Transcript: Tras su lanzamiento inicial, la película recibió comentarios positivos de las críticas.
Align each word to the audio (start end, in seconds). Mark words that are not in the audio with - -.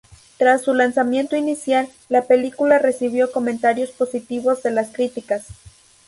Tras 0.39 0.63
su 0.63 0.73
lanzamiento 0.73 1.35
inicial, 1.35 1.87
la 2.09 2.23
película 2.23 2.79
recibió 2.79 3.31
comentarios 3.31 3.91
positivos 3.91 4.63
de 4.63 4.71
las 4.71 4.89
críticas. 4.91 5.45